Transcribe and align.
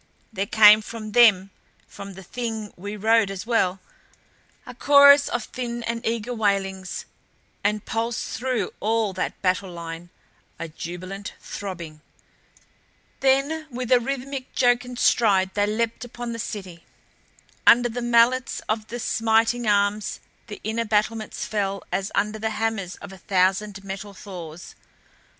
There 0.33 0.47
came 0.47 0.81
from 0.81 1.11
them, 1.11 1.51
from 1.87 2.15
the 2.15 2.23
Thing 2.23 2.73
we 2.75 2.95
rode 2.97 3.29
as 3.29 3.45
well, 3.45 3.79
a 4.65 4.73
chorus 4.73 5.27
of 5.29 5.43
thin 5.43 5.83
and 5.83 6.03
eager 6.03 6.33
wailings 6.33 7.05
and 7.63 7.85
pulsed 7.85 8.35
through 8.35 8.73
all 8.79 9.13
that 9.13 9.39
battle 9.43 9.69
line, 9.69 10.09
a 10.57 10.67
jubilant 10.67 11.33
throbbing. 11.39 12.01
Then 13.19 13.67
with 13.69 13.91
a 13.91 13.99
rhythmic, 13.99 14.55
JOCUND 14.55 14.97
stride 14.97 15.51
they 15.53 15.67
leaped 15.67 16.03
upon 16.03 16.33
the 16.33 16.39
city. 16.39 16.83
Under 17.67 17.87
the 17.87 18.01
mallets 18.01 18.59
of 18.67 18.87
the 18.87 18.99
smiting 18.99 19.67
arms 19.67 20.19
the 20.47 20.59
inner 20.63 20.83
battlements 20.85 21.45
fell 21.45 21.83
as 21.91 22.11
under 22.15 22.39
the 22.39 22.49
hammers 22.57 22.95
of 22.95 23.13
a 23.13 23.19
thousand 23.19 23.83
metal 23.83 24.15
Thors. 24.15 24.73